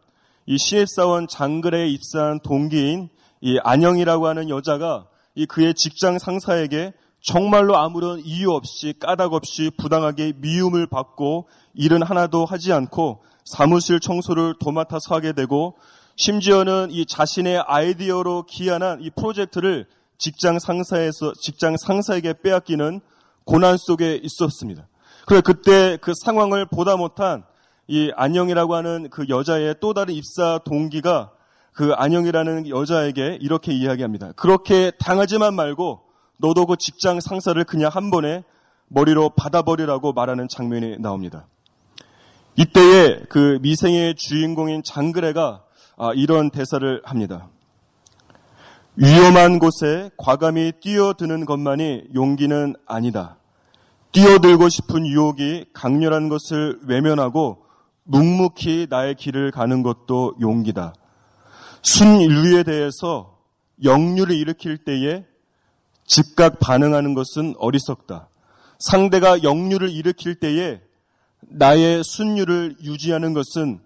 이 0.46 0.58
신입사원 0.58 1.28
장글에 1.28 1.88
입사한 1.88 2.40
동기인 2.40 3.08
이 3.40 3.58
안영이라고 3.62 4.26
하는 4.26 4.48
여자가 4.48 5.06
이 5.34 5.46
그의 5.46 5.74
직장 5.74 6.18
상사에게 6.18 6.92
정말로 7.20 7.76
아무런 7.76 8.20
이유 8.20 8.50
없이 8.50 8.94
까닭 8.98 9.32
없이 9.32 9.70
부당하게 9.78 10.34
미움을 10.36 10.86
받고 10.86 11.48
일은 11.74 12.02
하나도 12.02 12.44
하지 12.44 12.72
않고 12.72 13.22
사무실 13.44 14.00
청소를 14.00 14.54
도맡아서 14.60 15.14
하게 15.14 15.32
되고 15.32 15.76
심지어는 16.16 16.88
이 16.90 17.06
자신의 17.06 17.64
아이디어로 17.66 18.44
기한한 18.46 19.02
이 19.02 19.10
프로젝트를 19.10 19.86
직장 20.18 20.58
상사에서 20.58 21.32
직장 21.40 21.76
상사에게 21.76 22.34
빼앗기는 22.42 23.00
고난 23.44 23.76
속에 23.76 24.20
있었습니다. 24.22 24.86
그래 25.26 25.40
그때 25.40 25.98
그 26.00 26.12
상황을 26.24 26.66
보다 26.66 26.96
못한 26.96 27.44
이 27.88 28.10
안영이라고 28.14 28.74
하는 28.74 29.08
그 29.10 29.26
여자의 29.28 29.74
또 29.80 29.92
다른 29.92 30.14
입사 30.14 30.60
동기가 30.64 31.32
그 31.72 31.92
안영이라는 31.92 32.68
여자에게 32.68 33.38
이렇게 33.40 33.72
이야기합니다. 33.72 34.32
그렇게 34.32 34.92
당하지만 34.98 35.54
말고 35.54 36.02
너도 36.38 36.66
그 36.66 36.76
직장 36.76 37.20
상사를 37.20 37.62
그냥 37.64 37.90
한 37.92 38.10
번에 38.10 38.44
머리로 38.88 39.30
받아버리라고 39.30 40.12
말하는 40.12 40.48
장면이 40.48 40.98
나옵니다. 41.00 41.46
이때에 42.56 43.22
그 43.28 43.58
미생의 43.62 44.14
주인공인 44.14 44.82
장그래가 44.84 45.42
아, 45.42 45.63
이런 46.14 46.50
대사를 46.50 47.00
합니다. 47.04 47.48
위험한 48.96 49.58
곳에 49.58 50.10
과감히 50.16 50.72
뛰어드는 50.80 51.46
것만이 51.46 52.04
용기는 52.14 52.74
아니다. 52.86 53.36
뛰어들고 54.12 54.68
싶은 54.68 55.06
유혹이 55.06 55.66
강렬한 55.72 56.28
것을 56.28 56.78
외면하고 56.86 57.64
묵묵히 58.04 58.86
나의 58.88 59.16
길을 59.16 59.50
가는 59.50 59.82
것도 59.82 60.34
용기다. 60.40 60.94
순인류에 61.82 62.62
대해서 62.62 63.38
역류를 63.82 64.36
일으킬 64.36 64.78
때에 64.78 65.24
즉각 66.06 66.60
반응하는 66.60 67.14
것은 67.14 67.54
어리석다. 67.58 68.28
상대가 68.78 69.42
역류를 69.42 69.90
일으킬 69.90 70.36
때에 70.36 70.80
나의 71.40 72.02
순류를 72.04 72.76
유지하는 72.82 73.34
것은 73.34 73.80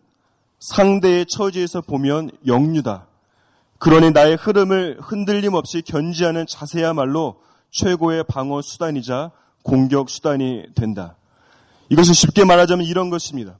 상대의 0.59 1.27
처지에서 1.27 1.81
보면 1.81 2.31
역류다. 2.47 3.07
그러니 3.79 4.11
나의 4.11 4.37
흐름을 4.37 4.99
흔들림 5.01 5.55
없이 5.55 5.83
견지하는 5.83 6.47
자세야말로 6.49 7.41
최고의 7.71 8.25
방어 8.25 8.61
수단이자 8.61 9.31
공격 9.63 10.11
수단이 10.11 10.65
된다. 10.75 11.17
이것은 11.91 12.13
쉽게 12.13 12.45
말하자면 12.45 12.87
이런 12.87 13.09
것입니다. 13.11 13.59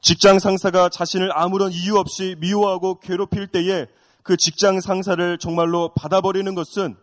직장 0.00 0.40
상사가 0.40 0.88
자신을 0.88 1.30
아무런 1.32 1.70
이유 1.70 1.96
없이 1.96 2.34
미워하고 2.40 2.98
괴롭힐 2.98 3.46
때에 3.46 3.86
그 4.24 4.36
직장 4.36 4.80
상사를 4.80 5.38
정말로 5.38 5.92
받아버리는 5.94 6.52
것은 6.54 6.96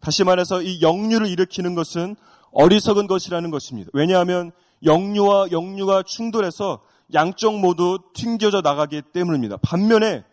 다시 0.00 0.22
말해서 0.22 0.62
이 0.62 0.80
역류를 0.80 1.26
일으키는 1.26 1.74
것은 1.74 2.14
어리석은 2.52 3.08
것이라는 3.08 3.50
것입니다. 3.50 3.90
왜냐하면 3.92 4.52
역류와 4.84 5.48
역류가 5.50 6.04
충돌해서 6.06 6.80
양쪽 7.12 7.58
모두 7.58 7.98
튕겨져 8.14 8.60
나가기 8.60 9.02
때문입니다. 9.12 9.58
반면에 9.58 10.24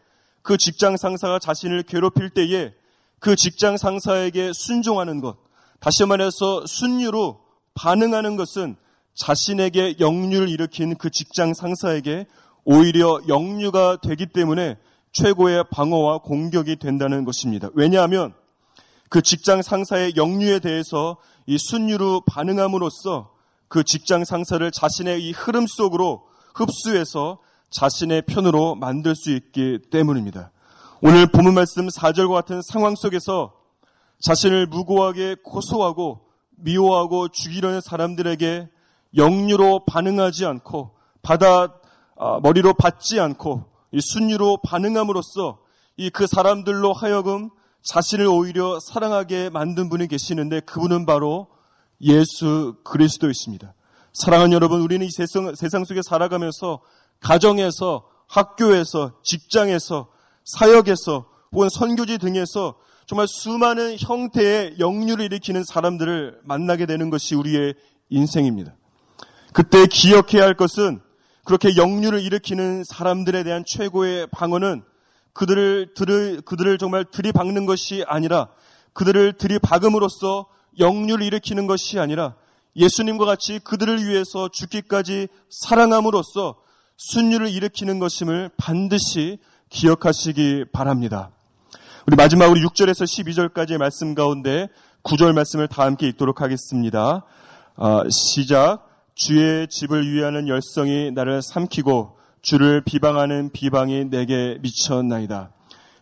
그 0.41 0.57
직장 0.57 0.97
상사가 0.97 1.39
자신을 1.39 1.83
괴롭힐 1.83 2.29
때에 2.29 2.73
그 3.19 3.35
직장 3.35 3.77
상사에게 3.77 4.51
순종하는 4.53 5.21
것, 5.21 5.37
다시 5.79 6.05
말해서 6.05 6.65
순유로 6.65 7.41
반응하는 7.75 8.35
것은 8.35 8.75
자신에게 9.15 9.95
역류를 9.99 10.49
일으킨 10.49 10.95
그 10.95 11.09
직장 11.09 11.53
상사에게 11.53 12.25
오히려 12.63 13.19
역류가 13.27 13.97
되기 14.01 14.25
때문에 14.27 14.77
최고의 15.11 15.65
방어와 15.71 16.19
공격이 16.19 16.77
된다는 16.77 17.25
것입니다. 17.25 17.69
왜냐하면 17.73 18.33
그 19.09 19.21
직장 19.21 19.61
상사의 19.61 20.13
역류에 20.15 20.59
대해서 20.59 21.17
이 21.45 21.57
순유로 21.57 22.21
반응함으로써 22.27 23.31
그 23.67 23.83
직장 23.83 24.23
상사를 24.23 24.69
자신의 24.71 25.23
이 25.23 25.31
흐름 25.31 25.65
속으로 25.67 26.23
흡수해서 26.53 27.39
자신의 27.69 28.23
편으로 28.23 28.75
만들 28.75 29.15
수 29.15 29.31
있기 29.31 29.79
때문입니다. 29.91 30.51
오늘 31.01 31.27
본문 31.27 31.53
말씀 31.53 31.87
4절과 31.87 32.33
같은 32.33 32.61
상황 32.61 32.95
속에서 32.95 33.53
자신을 34.19 34.67
무고하게 34.67 35.37
고소하고 35.43 36.21
미워하고 36.57 37.29
죽이려는 37.29 37.81
사람들에게 37.81 38.69
영유로 39.17 39.85
반응하지 39.85 40.45
않고 40.45 40.91
받아 41.21 41.73
아, 42.17 42.39
머리로 42.41 42.73
받지 42.75 43.19
않고 43.19 43.65
순유로 43.99 44.59
반응함으로써 44.63 45.59
이 45.97 46.09
그 46.09 46.25
사람들로 46.27 46.93
하여금 46.93 47.49
자신을 47.83 48.25
오히려 48.27 48.79
사랑하게 48.79 49.49
만든 49.49 49.89
분이 49.89 50.07
계시는데 50.07 50.61
그분은 50.61 51.05
바로 51.05 51.47
예수 52.01 52.75
그리스도이십니다. 52.83 53.73
사랑하는 54.13 54.51
여러분, 54.53 54.81
우리는 54.81 55.05
이 55.05 55.09
세상, 55.09 55.55
세상 55.55 55.85
속에 55.85 56.01
살아가면서 56.03 56.81
가정에서, 57.21 58.03
학교에서, 58.27 59.13
직장에서, 59.23 60.07
사역에서, 60.43 61.25
혹은 61.53 61.69
선교지 61.69 62.17
등에서 62.17 62.75
정말 63.05 63.27
수많은 63.27 63.97
형태의 63.99 64.75
영류를 64.79 65.25
일으키는 65.25 65.63
사람들을 65.63 66.39
만나게 66.43 66.85
되는 66.85 67.09
것이 67.09 67.35
우리의 67.35 67.75
인생입니다. 68.09 68.73
그때 69.53 69.85
기억해야 69.85 70.43
할 70.43 70.55
것은 70.55 71.01
그렇게 71.43 71.75
영류를 71.75 72.21
일으키는 72.21 72.83
사람들에 72.85 73.43
대한 73.43 73.63
최고의 73.65 74.27
방어는 74.31 74.83
그들을 75.33 75.93
들을 75.93 76.41
그들을 76.41 76.77
정말 76.77 77.03
들이박는 77.05 77.65
것이 77.65 78.03
아니라 78.07 78.49
그들을 78.93 79.33
들이박음으로써 79.33 80.47
영류를 80.79 81.25
일으키는 81.25 81.67
것이 81.67 81.99
아니라 81.99 82.35
예수님과 82.75 83.25
같이 83.25 83.59
그들을 83.59 84.05
위해서 84.05 84.49
죽기까지 84.49 85.27
사랑함으로써 85.49 86.55
순유를 86.97 87.49
일으키는 87.49 87.99
것임을 87.99 88.51
반드시 88.57 89.39
기억하시기 89.69 90.65
바랍니다. 90.71 91.31
우리 92.07 92.15
마지막으로 92.15 92.59
6절에서 92.59 93.03
12절까지의 93.03 93.77
말씀 93.77 94.15
가운데 94.15 94.67
9절 95.03 95.33
말씀을 95.33 95.67
다 95.67 95.83
함께 95.83 96.07
읽도록 96.07 96.41
하겠습니다. 96.41 97.25
아, 97.75 98.03
시작. 98.09 98.87
주의 99.15 99.67
집을 99.67 100.11
위하는 100.11 100.47
열성이 100.47 101.11
나를 101.11 101.41
삼키고 101.41 102.17
주를 102.41 102.81
비방하는 102.81 103.51
비방이 103.51 104.09
내게 104.09 104.57
미쳤나이다. 104.61 105.51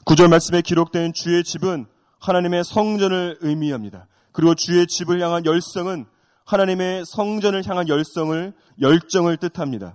9절 0.06 0.30
말씀에 0.30 0.62
기록된 0.62 1.14
주의 1.14 1.44
집은 1.44 1.86
하나님의 2.20 2.64
성전을 2.64 3.38
의미합니다. 3.42 4.08
그리고 4.32 4.56
주의 4.56 4.88
집을 4.88 5.22
향한 5.22 5.46
열성은 5.46 6.06
하나님의 6.50 7.04
성전을 7.06 7.68
향한 7.68 7.88
열성을 7.88 8.54
열정을 8.82 9.38
뜻합니다. 9.38 9.94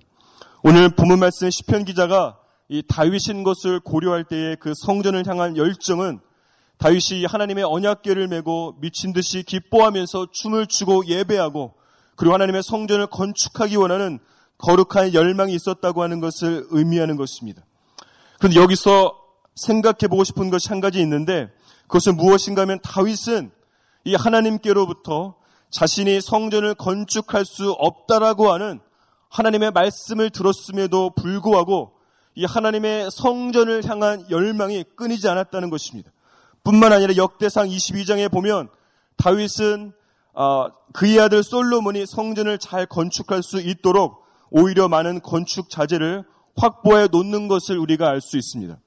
오늘 0.62 0.88
본문 0.88 1.18
말씀 1.18 1.50
시편 1.50 1.84
기자가 1.84 2.38
이 2.68 2.80
다윗인 2.86 3.42
것을 3.42 3.80
고려할 3.80 4.22
때의 4.22 4.58
그 4.60 4.72
성전을 4.86 5.26
향한 5.26 5.56
열정은 5.56 6.20
다윗이 6.78 7.24
하나님의 7.26 7.64
언약궤를 7.64 8.28
메고 8.28 8.76
미친 8.80 9.12
듯이 9.12 9.42
기뻐하면서 9.42 10.28
춤을 10.30 10.68
추고 10.68 11.06
예배하고 11.06 11.74
그리고 12.14 12.34
하나님의 12.34 12.62
성전을 12.62 13.08
건축하기 13.08 13.74
원하는 13.74 14.20
거룩한 14.58 15.12
열망이 15.12 15.52
있었다고 15.54 16.04
하는 16.04 16.20
것을 16.20 16.66
의미하는 16.70 17.16
것입니다. 17.16 17.64
그런데 18.38 18.60
여기서 18.60 19.18
생각해 19.56 20.06
보고 20.08 20.22
싶은 20.22 20.50
것이 20.50 20.68
한 20.68 20.80
가지 20.80 21.00
있는데 21.00 21.50
그것은 21.88 22.16
무엇인가 22.16 22.62
하면 22.62 22.78
다윗은 22.80 23.50
이 24.04 24.14
하나님께로부터 24.14 25.34
자신이 25.74 26.20
성전을 26.20 26.76
건축할 26.76 27.44
수 27.44 27.72
없다라고 27.72 28.52
하는 28.52 28.78
하나님의 29.28 29.72
말씀을 29.72 30.30
들었음에도 30.30 31.10
불구하고 31.16 31.94
이 32.36 32.44
하나님의 32.44 33.10
성전을 33.10 33.84
향한 33.84 34.24
열망이 34.30 34.84
끊이지 34.94 35.28
않았다는 35.28 35.70
것입니다. 35.70 36.12
뿐만 36.62 36.92
아니라 36.92 37.16
역대상 37.16 37.66
22장에 37.66 38.30
보면 38.30 38.68
다윗은 39.16 39.92
아, 40.34 40.68
그의 40.92 41.18
아들 41.18 41.42
솔로몬이 41.42 42.06
성전을 42.06 42.58
잘 42.58 42.86
건축할 42.86 43.42
수 43.42 43.60
있도록 43.60 44.24
오히려 44.50 44.86
많은 44.86 45.22
건축 45.22 45.70
자재를 45.70 46.22
확보해 46.56 47.08
놓는 47.10 47.48
것을 47.48 47.78
우리가 47.78 48.08
알 48.08 48.20
수 48.20 48.36
있습니다. 48.36 48.78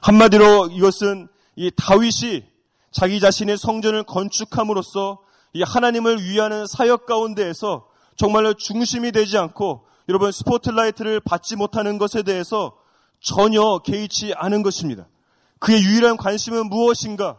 한마디로 0.00 0.68
이것은 0.68 1.26
이 1.56 1.72
다윗이 1.76 2.44
자기 2.92 3.18
자신의 3.18 3.58
성전을 3.58 4.04
건축함으로써 4.04 5.18
이 5.52 5.62
하나님을 5.62 6.22
위하는 6.22 6.66
사역 6.66 7.06
가운데에서 7.06 7.86
정말로 8.16 8.54
중심이 8.54 9.12
되지 9.12 9.38
않고 9.38 9.86
여러분 10.08 10.30
스포트라이트를 10.32 11.20
받지 11.20 11.56
못하는 11.56 11.98
것에 11.98 12.22
대해서 12.22 12.76
전혀 13.20 13.78
개의치 13.84 14.34
않은 14.34 14.62
것입니다. 14.62 15.06
그의 15.58 15.82
유일한 15.82 16.16
관심은 16.16 16.68
무엇인가? 16.68 17.38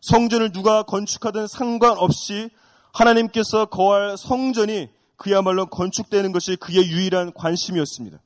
성전을 0.00 0.52
누가 0.52 0.82
건축하든 0.82 1.46
상관없이 1.46 2.50
하나님께서 2.92 3.66
거할 3.66 4.16
성전이 4.18 4.90
그야말로 5.16 5.66
건축되는 5.66 6.32
것이 6.32 6.56
그의 6.56 6.86
유일한 6.88 7.32
관심이었습니다. 7.32 8.18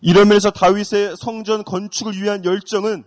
이런 0.00 0.28
면에서 0.28 0.50
다윗의 0.50 1.16
성전 1.16 1.64
건축을 1.64 2.20
위한 2.20 2.44
열정은 2.44 3.04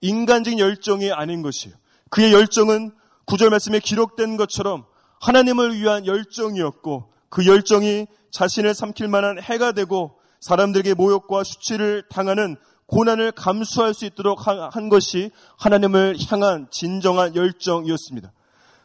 인간적인 0.00 0.58
열정이 0.58 1.12
아닌 1.12 1.42
것이에요. 1.42 1.76
그의 2.10 2.32
열정은 2.32 2.92
구절 3.26 3.50
말씀에 3.50 3.80
기록된 3.80 4.36
것처럼 4.36 4.84
하나님을 5.20 5.78
위한 5.78 6.06
열정이었고 6.06 7.12
그 7.28 7.46
열정이 7.46 8.06
자신을 8.30 8.74
삼킬 8.74 9.08
만한 9.08 9.40
해가 9.40 9.72
되고 9.72 10.18
사람들에게 10.40 10.94
모욕과 10.94 11.44
수치를 11.44 12.04
당하는 12.10 12.56
고난을 12.86 13.32
감수할 13.32 13.94
수 13.94 14.04
있도록 14.04 14.46
한 14.46 14.88
것이 14.88 15.30
하나님을 15.56 16.16
향한 16.28 16.66
진정한 16.70 17.34
열정이었습니다. 17.34 18.30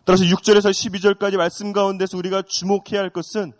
따라서 0.06 0.24
6절에서 0.24 0.72
12절까지 0.72 1.38
말씀 1.38 1.74
가운데서 1.74 2.18
우리가 2.18 2.42
주목해야 2.42 3.02
할 3.02 3.10
것은 3.10 3.52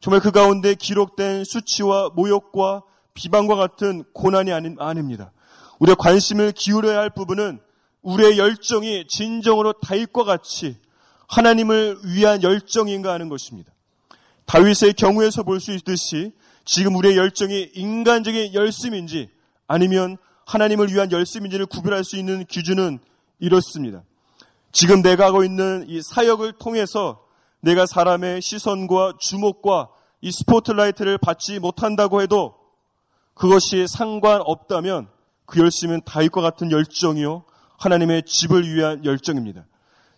정말 0.00 0.20
그 0.20 0.30
가운데 0.30 0.74
기록된 0.74 1.44
수치와 1.44 2.10
모욕과 2.14 2.82
비방과 3.14 3.56
같은 3.56 4.04
고난이 4.12 4.52
아닙니다. 4.52 5.32
우리가 5.78 5.96
관심을 5.96 6.52
기울여야 6.52 6.98
할 6.98 7.10
부분은 7.10 7.60
우리의 8.06 8.38
열정이 8.38 9.06
진정으로 9.08 9.72
다윗과 9.74 10.22
같이 10.22 10.76
하나님을 11.28 11.98
위한 12.04 12.40
열정인가 12.40 13.12
하는 13.12 13.28
것입니다. 13.28 13.72
다윗의 14.46 14.94
경우에서 14.94 15.42
볼 15.42 15.58
수 15.58 15.72
있듯이 15.72 16.32
지금 16.64 16.94
우리의 16.94 17.16
열정이 17.16 17.72
인간적인 17.74 18.54
열심인지 18.54 19.28
아니면 19.66 20.18
하나님을 20.44 20.92
위한 20.92 21.10
열심인지를 21.10 21.66
구별할 21.66 22.04
수 22.04 22.16
있는 22.16 22.44
기준은 22.44 23.00
이렇습니다. 23.40 24.04
지금 24.70 25.02
내가 25.02 25.26
하고 25.26 25.42
있는 25.42 25.84
이 25.88 26.00
사역을 26.00 26.52
통해서 26.60 27.24
내가 27.60 27.86
사람의 27.86 28.40
시선과 28.40 29.14
주목과 29.18 29.88
이 30.20 30.30
스포트라이트를 30.30 31.18
받지 31.18 31.58
못한다고 31.58 32.22
해도 32.22 32.54
그것이 33.34 33.86
상관없다면 33.88 35.08
그 35.44 35.58
열심은 35.60 36.02
다윗과 36.04 36.40
같은 36.40 36.70
열정이요. 36.70 37.44
하나님의 37.78 38.22
집을 38.24 38.72
위한 38.72 39.04
열정입니다. 39.04 39.64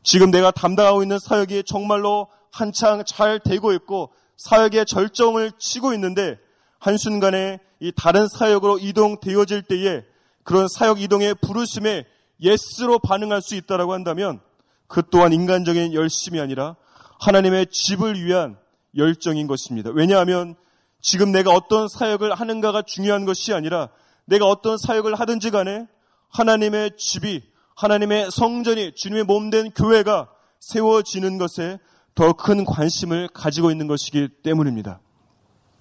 지금 0.03 0.31
내가 0.31 0.51
담당하고 0.51 1.03
있는 1.03 1.19
사역이 1.19 1.65
정말로 1.67 2.29
한창 2.53 3.05
잘 3.05 3.41
되고 3.41 3.73
있고 3.73 4.11
사역의 4.37 4.87
절정을 4.87 5.53
치고 5.59 5.93
있는데 5.95 6.39
한순간에 6.79 7.59
이 7.81 7.93
다른 7.95 8.29
사역으로 8.29 8.79
이동되어질 8.79 9.63
때에 9.63 10.05
그런 10.45 10.67
사역 10.69 11.01
이동의 11.01 11.35
부르심에 11.43 12.07
예스로 12.41 12.99
반응할 12.99 13.43
수 13.43 13.55
있다라고 13.55 13.93
한다면 13.93 14.41
그 14.87 15.03
또한 15.11 15.33
인간적인 15.33 15.93
열심이 15.93 16.41
아니라 16.41 16.77
하나님의 17.21 17.67
집을 17.71 18.25
위한 18.25 18.57
열정인 18.97 19.47
것입니다. 19.47 19.91
왜냐하면 19.91 20.55
지금 21.03 21.33
내가 21.33 21.53
어떤 21.53 21.89
사역을 21.89 22.35
하는가가 22.35 22.83
중요한 22.83 23.25
것이 23.25 23.53
아니라 23.53 23.89
내가 24.25 24.47
어떤 24.47 24.79
사역을 24.79 25.15
하든지 25.17 25.51
간에 25.51 25.87
하나님의 26.31 26.93
집이 26.97 27.43
하나님의 27.77 28.31
성전이 28.31 28.95
주님의 28.95 29.25
몸 29.25 29.51
된 29.51 29.71
교회가 29.71 30.29
세워지는 30.61 31.39
것에 31.39 31.79
더 32.15 32.33
큰 32.33 32.65
관심을 32.65 33.29
가지고 33.33 33.71
있는 33.71 33.87
것이기 33.87 34.29
때문입니다. 34.43 35.01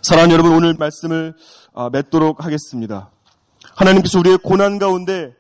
사랑하는 0.02 0.34
여러분 0.34 0.54
오늘 0.54 0.76
말씀을 0.76 1.36
아, 1.74 1.90
맺도록 1.90 2.46
하겠습니다. 2.46 3.10
하나님께서 3.76 4.20
우리의 4.20 4.38
고난 4.38 4.78
가운데 4.78 5.36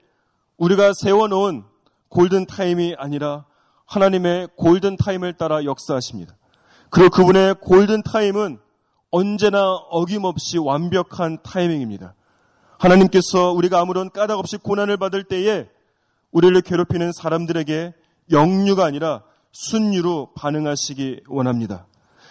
우리가 0.57 0.93
세워놓은 0.93 1.63
골든 2.09 2.47
타임이 2.47 2.95
아니라 2.97 3.45
하나님의 3.85 4.49
골든 4.55 4.97
타임을 4.97 5.33
따라 5.33 5.63
역사하십니다. 5.63 6.35
그리고 6.89 7.09
그분의 7.11 7.55
골든 7.61 8.01
타임은 8.01 8.59
언제나 9.11 9.73
어김없이 9.73 10.57
완벽한 10.57 11.37
타이밍입니다. 11.43 12.15
하나님께서 12.79 13.51
우리가 13.51 13.79
아무런 13.79 14.09
까닭 14.09 14.37
없이 14.39 14.57
고난을 14.57 14.97
받을 14.97 15.23
때에 15.23 15.67
우리를 16.31 16.59
괴롭히는 16.61 17.11
사람들에게 17.13 17.93
역류가 18.31 18.85
아니라 18.85 19.23
순류로 19.51 20.33
반응하시기 20.35 21.21
원합니다. 21.27 21.87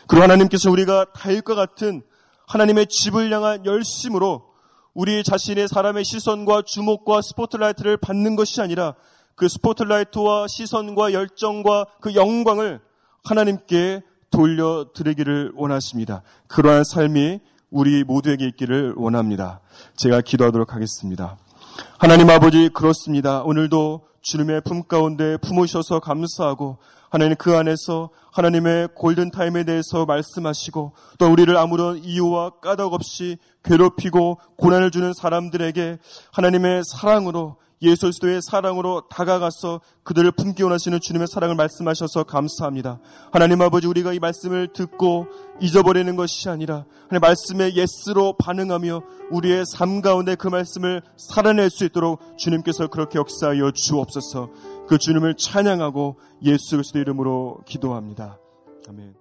그리고 0.06 0.22
하나님께서 0.22 0.70
우리가 0.70 1.06
다윗과 1.12 1.54
같은 1.54 2.02
하나님의 2.46 2.86
집을 2.86 3.32
향한 3.32 3.66
열심으로 3.66 4.46
우리 4.94 5.24
자신의 5.24 5.68
사람의 5.68 6.04
시선과 6.04 6.62
주목과 6.62 7.20
스포트라이트를 7.20 7.96
받는 7.96 8.36
것이 8.36 8.60
아니라 8.60 8.94
그 9.34 9.48
스포트라이트와 9.48 10.46
시선과 10.48 11.12
열정과 11.12 11.86
그 12.00 12.14
영광을 12.14 12.80
하나님께 13.24 14.02
돌려드리기를 14.30 15.52
원하십니다. 15.54 16.22
그러한 16.46 16.84
삶이 16.84 17.40
우리 17.70 18.04
모두에게 18.04 18.46
있기를 18.48 18.94
원합니다. 18.96 19.60
제가 19.96 20.20
기도하도록 20.20 20.74
하겠습니다. 20.74 21.36
하나님 21.98 22.30
아버지 22.30 22.68
그렇습니다. 22.68 23.42
오늘도 23.42 24.06
주님의 24.22 24.62
품 24.62 24.84
가운데 24.84 25.36
품으셔서 25.38 26.00
감사하고 26.00 26.78
하나님 27.16 27.34
그 27.38 27.56
안에서 27.56 28.10
하나님의 28.30 28.88
골든타임에 28.94 29.64
대해서 29.64 30.04
말씀하시고 30.04 30.92
또 31.16 31.32
우리를 31.32 31.56
아무런 31.56 31.96
이유와 32.04 32.60
까닭 32.60 32.92
없이 32.92 33.38
괴롭히고 33.64 34.38
고난을 34.58 34.90
주는 34.90 35.14
사람들에게 35.14 35.98
하나님의 36.32 36.82
사랑으로 36.84 37.56
예수 37.80 38.02
그리스도의 38.02 38.40
사랑으로 38.42 39.08
다가가서 39.08 39.80
그들을 40.02 40.30
품기 40.32 40.62
원하시는 40.62 41.00
주님의 41.00 41.26
사랑을 41.26 41.54
말씀하셔서 41.54 42.24
감사합니다. 42.24 43.00
하나님 43.32 43.62
아버지 43.62 43.86
우리가 43.86 44.12
이 44.12 44.18
말씀을 44.18 44.68
듣고 44.74 45.26
잊어버리는 45.60 46.14
것이 46.16 46.50
아니라 46.50 46.84
하나님 47.08 47.20
말씀에 47.20 47.74
예스로 47.74 48.34
반응하며 48.38 49.02
우리의 49.30 49.64
삶 49.66 50.02
가운데 50.02 50.34
그 50.34 50.48
말씀을 50.48 51.00
살아낼 51.16 51.70
수 51.70 51.84
있도록 51.84 52.20
주님께서 52.38 52.88
그렇게 52.88 53.18
역사하여 53.18 53.70
주옵소서. 53.72 54.50
그 54.88 54.98
주님을 54.98 55.34
찬양하고 55.36 56.16
예수 56.42 56.76
그리스도 56.76 56.98
이름으로 56.98 57.62
기도합니다. 57.66 58.38
아멘. 58.88 59.16